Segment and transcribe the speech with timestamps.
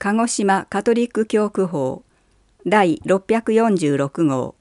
[0.00, 2.04] 鹿児島カトリック教区法
[2.64, 4.54] 第646号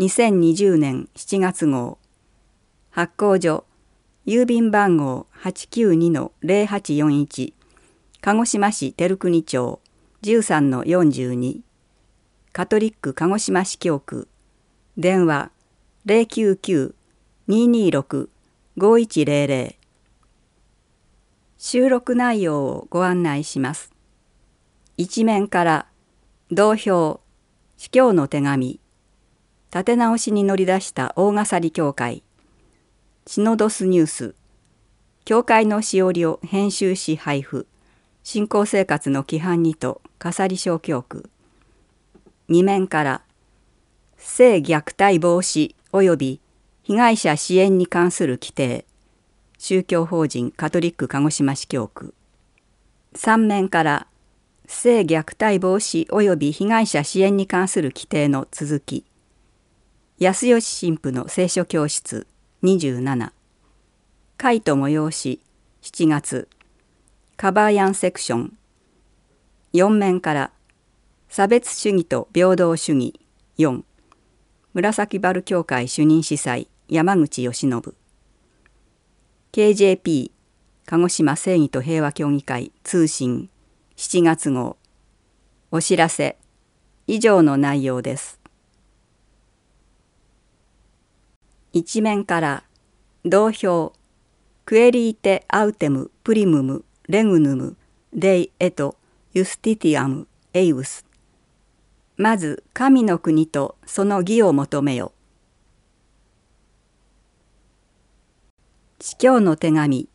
[0.00, 1.98] 2020年7月号。
[2.90, 3.66] 発行所
[4.26, 7.52] 郵便番号892-0841
[8.20, 9.80] 鹿児島市照国町
[10.22, 11.60] 13-42
[12.52, 14.26] カトリック鹿児島市教区。
[14.96, 15.52] 電話
[17.46, 19.76] 099-226-5100
[21.58, 23.93] 収録内容をご案内します。
[24.96, 25.86] 一面から
[26.52, 27.20] 同票
[27.76, 28.78] 司教の手紙
[29.72, 32.22] 立て直しに乗り出した大笠利教会
[33.26, 34.34] シノドスニュース
[35.24, 37.66] 教会のしおりを編集し配布
[38.22, 41.28] 信仰生活の規範にと笠利小教区
[42.48, 43.22] 二面から
[44.16, 46.40] 性虐待防止及び
[46.84, 48.84] 被害者支援に関する規定
[49.58, 52.14] 宗教法人カトリック鹿児島市教区
[53.16, 54.06] 三面から
[54.66, 59.04] 性虐待防止及び被害者支援に関する規定の続き。
[60.18, 62.26] 安吉神父の聖書教室
[62.62, 63.32] 27
[64.36, 65.40] 会と催し
[65.82, 66.48] 7月。
[67.36, 68.56] カバーヤンセクション。
[69.74, 70.50] 4面から。
[71.28, 73.20] 差別主義と平等主義。
[73.58, 73.82] 4
[74.72, 77.70] 紫原教会主任司祭山口義信。
[79.52, 80.30] KJP
[80.86, 83.48] 鹿児島正義と平和協議会通信。
[83.96, 84.76] 7月号。
[85.70, 86.36] お知らせ。
[87.06, 88.40] 以上の内容です。
[91.72, 92.64] 一面から
[93.24, 93.92] 同票。
[94.64, 97.76] クエリーテアウテムプリムムレグヌム
[98.12, 98.96] デイエト
[99.32, 101.04] ユスティティアムエイウス
[102.16, 105.12] まず神の国とその義を求めよ。
[109.00, 110.08] 司教の手紙。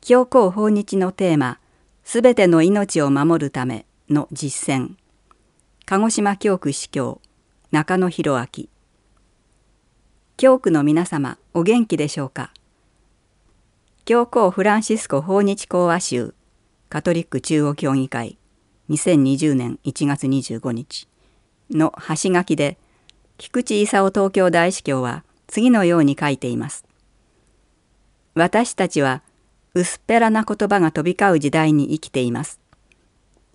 [0.00, 1.60] 教皇訪日のテーマ。
[2.04, 4.96] すべての命を守るための実践。
[5.86, 7.20] 鹿児島教区司教
[7.70, 8.64] 中野博明。
[10.36, 12.52] 教区の皆様お元気でしょうか？
[14.04, 16.34] 教皇フランシスコ訪日講話集
[16.88, 18.36] カトリック中央協議会
[18.90, 21.08] 2020年1月25日
[21.70, 22.76] の端書きで
[23.38, 26.84] 菊池勲東京大司教は次のように書いています。
[28.34, 29.22] 私たちは
[29.74, 32.60] 薄っぺらな言葉が飛び交う時代に生きています。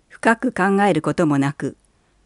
[0.08, 1.76] 深く考えることもなく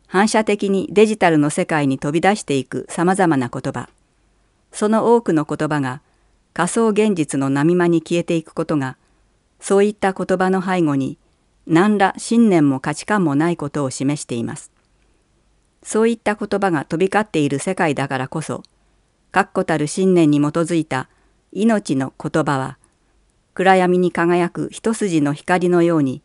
[0.07, 3.91] 反射的にデジタルの世界に飛び出していくさまざまな言葉
[4.73, 6.01] その多くの言葉が
[6.55, 8.97] 仮想現実の波間に消えていくことが
[9.61, 11.19] そういった言葉の背後に
[11.67, 14.73] 何ら信念も価値観もないことを示しています。
[15.83, 18.63] そういった言葉が飛び交っている世界だからこそ
[19.33, 21.09] 確固たる信念に基づいた
[21.53, 22.79] 命の言葉は
[23.55, 26.23] 暗闇に輝く一筋の光のように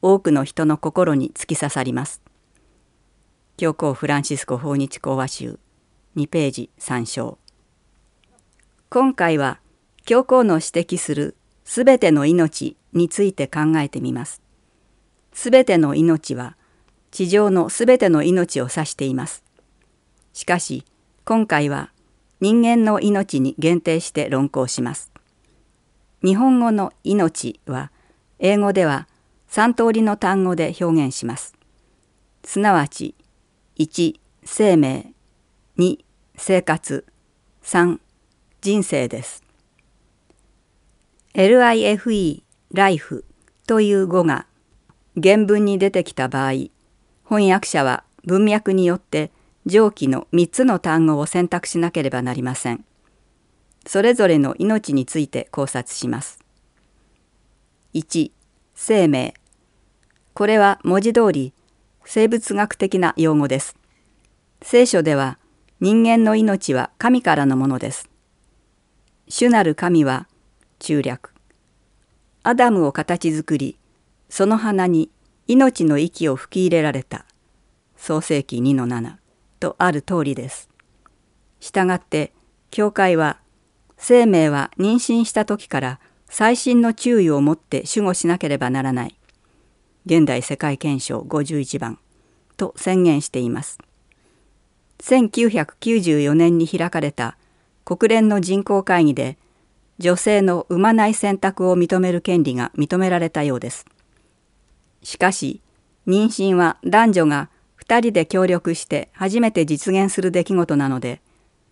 [0.00, 2.22] 多くの人の心に突き刺さります。
[3.58, 5.58] 教皇フランシスコ訪日講話集
[6.16, 7.38] 2ページ参照
[8.88, 9.60] 今回は
[10.04, 14.42] 教皇の指摘するすべての命について考えてみます。
[15.34, 16.56] すべての命は
[17.10, 19.44] 地上のすべての命を指しています。
[20.32, 20.86] しかし
[21.26, 21.92] 今回は
[22.40, 25.11] 人間の命に限定して論考します。
[26.24, 27.90] 日本語の命は
[28.38, 29.08] 英語では
[29.50, 31.54] 3通りの単語で表現します。
[32.44, 33.14] すなわち
[33.78, 35.12] 1生命
[35.78, 35.98] 2
[36.36, 37.04] 生活
[37.64, 37.98] 3
[38.60, 39.42] 人生です。
[41.34, 43.24] LIFE ライフ
[43.66, 44.46] という語が
[45.20, 46.52] 原文に出てきた場合
[47.24, 49.30] 翻訳者は文脈によって
[49.66, 52.84] 上記の3つの単語を選択しなければなりません。
[53.86, 56.38] それぞれの命について考察します。
[57.94, 58.30] 1.
[58.74, 59.34] 生命
[60.34, 61.52] これは文字通り
[62.04, 63.76] 生物学的な用語です。
[64.62, 65.38] 聖書では
[65.80, 68.08] 人間の命は神からのものです。
[69.28, 70.28] 主なる神は
[70.78, 71.34] 中略。
[72.44, 73.78] アダムを形作り、
[74.28, 75.10] その花に
[75.46, 77.24] 命の息を吹き入れられた
[77.96, 79.16] 創世紀2-7
[79.60, 80.68] とある通りです。
[81.60, 82.32] したがって
[82.70, 83.38] 教会は
[84.04, 89.16] 生命は妊娠した時から細心の注意を持って守護しなければならない
[90.06, 92.00] 現代世界憲章51番
[92.56, 93.78] と宣言しています。
[94.98, 97.36] 1994年に開かれた
[97.84, 99.38] 国連の人口会議で
[99.98, 103.86] 女性の産まない選択を認める権利が認められたようです。
[105.04, 105.60] しかし
[106.08, 107.50] 妊娠は男女が
[107.80, 111.20] 2人で協力して初めて実現する出来事なので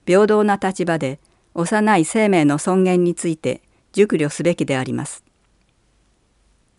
[0.06, 1.18] 平等な立場で
[1.54, 3.62] 幼い生命の尊厳について
[3.92, 5.24] 熟慮すべきであります。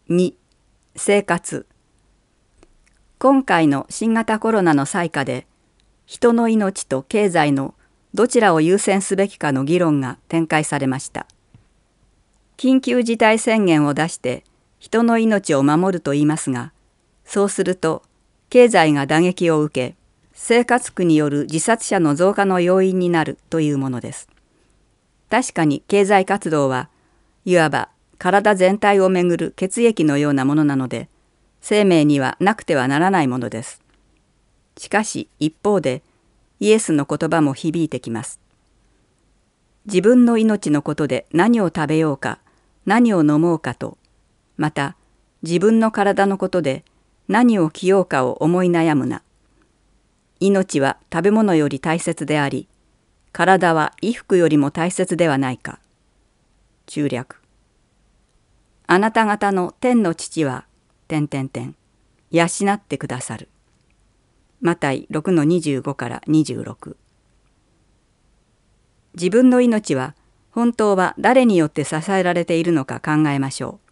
[0.10, 0.34] 2
[0.96, 1.66] 生活
[3.20, 5.46] 今回の新型コロナの災禍で
[6.06, 7.76] 人の命と経済の
[8.14, 11.28] どちらを優先すべきかの議論が展開されました。
[12.58, 14.44] 緊急事態宣言を出して
[14.80, 16.74] 人の命を守ると言いますが
[17.26, 18.04] そうすると
[18.50, 19.96] 経済が打撃を受け
[20.34, 24.28] 生活苦による自殺者の増加の要因になるというものです。
[25.32, 26.90] 確かに経済活動は
[27.46, 31.08] いわば体全体をめぐる血液のようなものなので
[31.62, 33.82] 生命にはなくてはならないものです。
[34.78, 36.04] しかし一方で
[36.60, 38.42] イエスの言葉も響いてきます。
[39.86, 42.40] 自分の命のことで何を食べようか
[42.86, 43.98] 何を飲もうかと
[44.58, 44.98] また
[45.44, 46.84] 自分の体のことで
[47.30, 49.24] 何を着ようかを思い悩むな。
[50.42, 52.68] 命は食べ物より大切であり
[53.32, 55.80] 体は衣服よりも大切ではないか。
[56.86, 57.42] 中略。
[58.88, 60.66] あなた方の天の父は、
[61.08, 61.76] 点点点、
[62.30, 63.48] 養ってくださる。
[64.60, 66.96] マタイ6の25から26。
[69.14, 70.16] 自分の命は
[70.52, 73.92] 本当は誰によって支えられているのか考えましょう。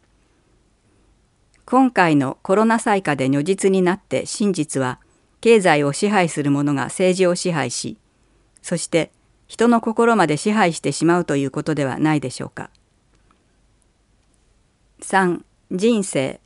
[1.65, 4.99] 今回のコロナ災禍で如実になって真実は
[5.39, 7.99] 経済を支配する者が政治を支配し
[8.63, 9.11] そして
[9.49, 12.69] 人の心まで支配してしまうということではないでしょうか。
[15.01, 15.41] 3.
[15.71, 16.39] 人生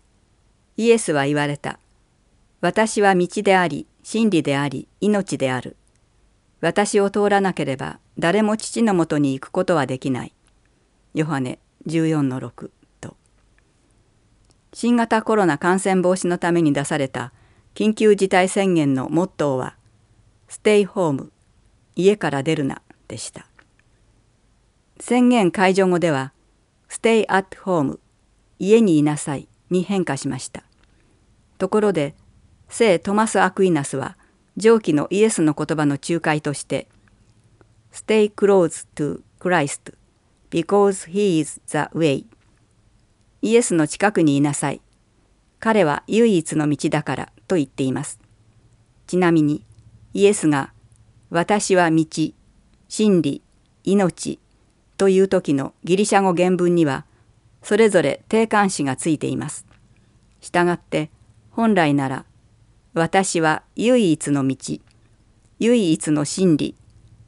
[0.78, 1.80] イエスは言われた。
[2.62, 5.76] 私は道であり、真理であり、命である。
[6.62, 10.34] 私を通らなければ誰も父のもとに行くことはできない。
[11.14, 12.72] ヨハネ14の6
[13.02, 13.18] と。
[14.72, 17.34] 新型コロナ感染防止のために出された
[17.76, 19.76] 緊急事態宣言のモットーは、
[20.48, 21.32] ステイホーム、
[21.96, 22.82] 家から出るな、
[23.14, 23.46] でした。
[25.00, 26.34] 宣言解除後では
[26.90, 28.00] 「Stay at home」
[28.58, 30.64] 家にいなさいに変化しました。
[31.60, 32.16] ところで
[32.70, 34.18] 聖トマス・アクイナスは
[34.58, 36.88] 上記のイエスの言葉の仲介として
[37.94, 39.94] 「Stay close to Christ
[40.50, 42.26] because he is the way」
[43.44, 44.82] イエスの近くにいなさい
[45.60, 48.20] 彼は唯一の道だからと言っています。
[49.06, 49.64] ちなみに
[50.14, 50.74] イエスが
[51.30, 52.06] 「私は道
[52.96, 53.42] 真理
[53.84, 54.40] 命
[54.98, 57.08] という時のギリシャ語原文には
[57.64, 59.66] それぞれ定冠詞がついています。
[60.42, 61.10] したがって
[61.50, 62.26] 本来なら
[62.94, 64.56] 私は唯一の道
[65.58, 66.76] 唯一の真理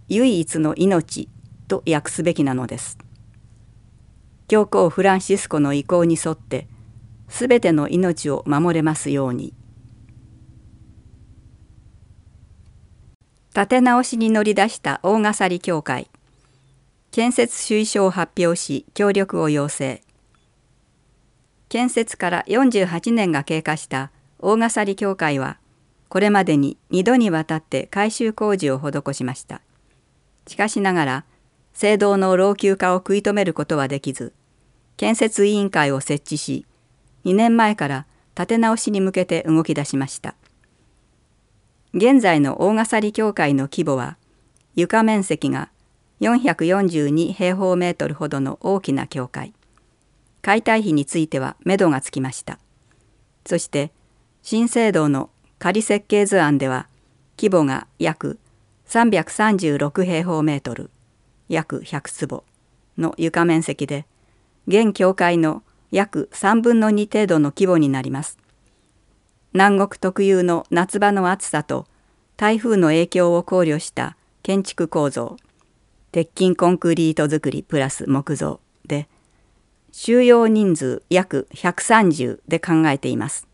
[0.07, 1.29] 唯一の命
[1.67, 2.99] と訳すべきなのです。
[4.47, 6.67] 教皇フランシスコの意向に沿って
[7.27, 9.51] すべての命を守れますように。
[13.55, 16.09] 立て直しに乗り出した大笠利協会。
[17.11, 20.01] 建設推奨を発表し協力を要請。
[21.69, 25.57] 建設から48年が経過した大笠利協会は
[26.09, 29.61] これまでに2度にわたって改修工事を施しました。
[30.47, 31.25] しかしながら
[31.71, 34.33] 聖堂の老朽化を食い止めることはできず
[34.97, 36.65] 建設委員会を設置し
[37.23, 38.05] 2年前から
[38.35, 40.35] 建て直しに向けて動き出しました。
[41.97, 44.17] 現在の大笠利教会の規模は
[44.75, 45.69] 床面積が
[46.19, 49.53] 442平方メートルほどの大きな教会。
[50.41, 52.59] 解体費については目処がつきました。
[53.45, 53.93] そして
[54.43, 56.89] 新聖堂の仮設計図案では
[57.39, 58.39] 規模が約
[58.89, 60.91] 336平方メートル
[61.47, 62.43] 約100坪
[62.97, 64.05] の床面積で
[64.67, 68.37] 現教会の約3分の2程度の規模になります。
[69.55, 71.87] 南国特有の夏場の暑さと
[72.35, 75.37] 台風の影響を考慮した建築構造
[76.11, 79.07] 鉄筋コンクリート造りプラス木造で
[79.93, 83.47] 収容人数約130で考えています。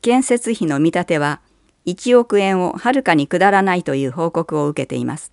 [0.00, 1.40] 建設費の見立ては
[1.86, 5.32] 1億円をはるかに下らないという報告を受けています。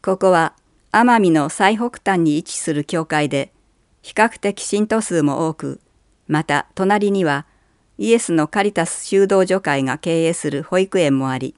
[0.00, 0.54] ここは
[0.92, 3.52] 奄美の最北端に位置する教会で
[4.00, 5.78] 比較的信徒数も多く
[6.26, 7.44] また隣には
[8.02, 11.54] イエスのカリタス修道女会が経営する保育園もあり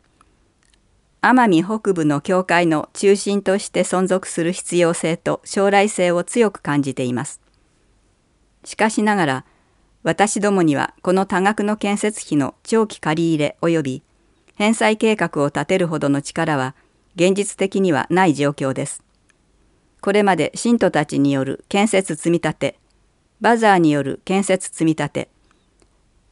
[1.22, 7.40] 奄美北部の教会の中心として存続する必要性と将来性を強く感じています。
[8.62, 9.44] しかしながら
[10.02, 14.02] 私どもにはこの多額の建設費の長期借り入れ及び
[14.54, 16.74] 返済計画を立てるほどの力は
[17.16, 19.02] 現実的にはない状況です。
[20.02, 22.78] これまで信徒たちによる建設積み立て、
[23.40, 25.28] バザーによる建設積み立て、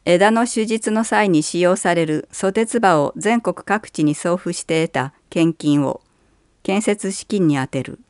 [0.04, 6.00] 枝の手術の際に使用されるソテツ葉を全国各地に送付して得た献金を
[6.64, 8.00] 建設資金に充てる。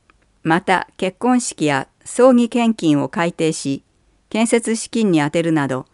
[0.43, 3.85] また結婚式や葬儀献金を改定し
[4.31, 5.87] 建設資金に充てるなど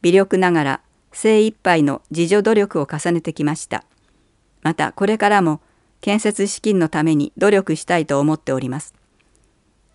[0.00, 0.80] 微力ながら
[1.12, 3.84] 精一杯の自助努力を重ねてきました。
[4.62, 5.60] またこれからも
[6.00, 8.94] 建設資金のために努力したいと思っております。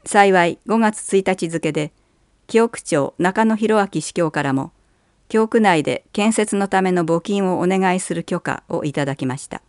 [0.06, 1.92] 幸い5月1日付で
[2.46, 4.72] 清区長中野博明司教からも
[5.29, 9.62] 教区内で建設のための募金をお願いする許可をいただきました。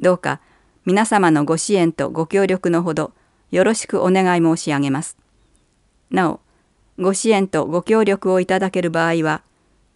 [0.00, 0.40] どうか
[0.86, 3.12] 皆様のご支援とご協力のほど
[3.50, 5.18] よろしくお願い申し上げます。
[6.10, 6.40] なお、
[6.98, 9.42] ご支援とご協力をいただける場合は、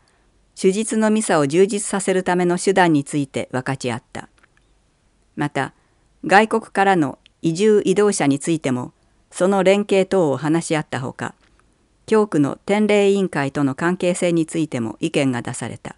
[0.58, 4.30] 手術のミサを充実させるための手段について分かち合った。
[5.36, 5.74] また
[6.24, 8.92] 外国からの移住移動者についても
[9.30, 11.34] その連携等を話し合ったほか
[12.06, 15.96] 教区の典礼委員会との関係性についても意見が出された。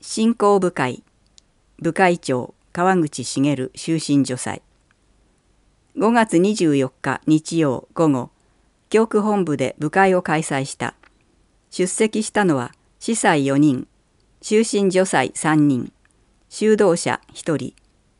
[0.00, 1.02] 振興部会
[1.78, 4.62] 部会長川口茂終身助祭。
[5.96, 8.30] 5月24日日曜午後
[8.88, 10.94] 教区本部で部会を開催した。
[11.70, 13.86] 出席したのは司祭4人
[14.40, 15.92] 終身助祭3人。
[16.54, 17.74] 修道者1人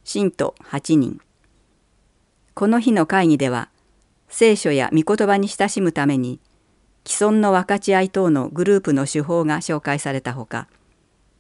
[0.05, 1.21] 信徒8人。
[2.55, 3.69] この日の会議では
[4.31, 6.41] 聖書や御言葉に親しむために
[7.07, 10.67] 既存の分かち合い等のグループの手法が紹介されたほか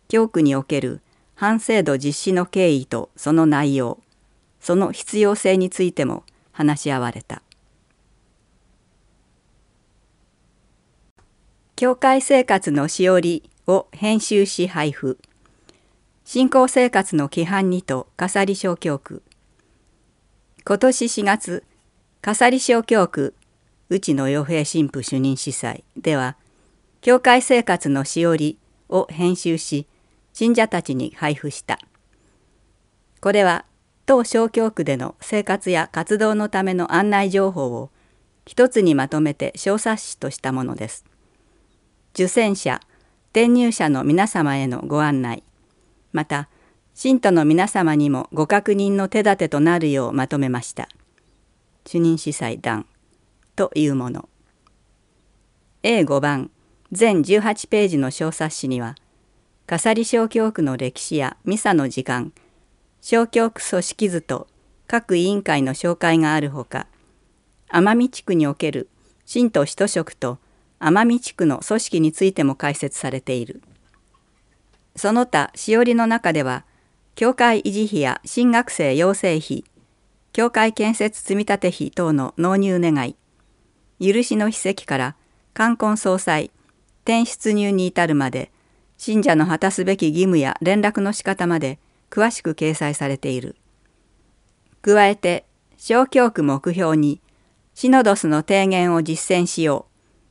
[0.08, 1.00] 教区における
[1.34, 3.98] 反制度実施の経緯とその内容
[4.60, 7.40] その必要性についても話し合われた。
[11.74, 15.16] 教会生活のしおりを編集し配布。
[16.24, 19.22] 信仰生活の規範にと笠利小教区
[20.64, 21.64] 今年4月
[22.20, 23.34] 笠利小教区
[23.90, 26.36] 内野洋平神父主任司祭では
[27.00, 28.56] 教会生活のしおり
[28.88, 29.88] を編集し
[30.32, 31.78] 信者たちに配布した。
[33.20, 33.64] これは
[34.06, 37.90] 当小教区での生活や活動のための案内情報を
[38.46, 41.04] 一つにまとめて小冊子としたものです。
[42.14, 42.80] 受選者
[43.30, 45.42] 転入者の皆様へのご案内。
[46.12, 46.48] また
[46.94, 50.88] 信徒の皆様にもご確認の手立てとなるようまとめました。
[51.86, 52.86] 主任司祭団
[53.56, 54.28] というもの。
[55.82, 56.50] A5 番
[56.92, 58.94] 全18ページの小冊子には
[59.66, 62.32] 笠利小教区の歴史やミサの時間
[63.00, 64.46] 小教区組織図と
[64.86, 66.86] 各委員会の紹介があるほか
[67.68, 68.88] 奄美地区における
[69.24, 70.38] 信徒使徒職と
[70.78, 73.62] 奄美地区の組織についても解説されている。
[74.96, 76.64] その他しおりの中では
[77.14, 79.64] 教会維持費や新学生養成費
[80.32, 83.16] 教会建設積立費等の納入願い
[84.00, 85.16] 許しの筆跡から
[85.54, 86.50] 冠婚葬祭
[87.04, 88.50] 転出入に至るまで
[88.96, 91.78] 信者の果たすべき義務や連絡の仕方まで
[92.10, 93.56] 詳しく掲載されている。
[94.82, 95.44] 加えて
[95.76, 97.20] 小教区目標に
[97.74, 99.86] シノドスの提言を実践しよ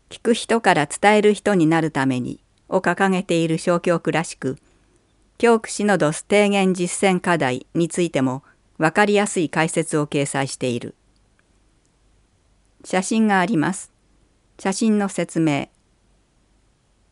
[0.10, 2.41] う聞く人から伝える人になるために
[2.72, 4.58] を掲げている小教区らしく
[5.42, 8.44] 教区シノドス提言実践課題についても
[8.78, 10.94] 分かりやすい解説を掲載している。
[12.84, 13.92] 写真があります。
[14.60, 15.70] 写真の説明。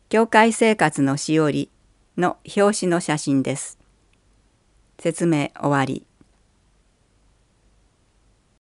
[0.08, 1.70] 教会生活のしおり
[2.16, 3.78] の表紙の写真です。
[5.00, 6.06] 説明終わり。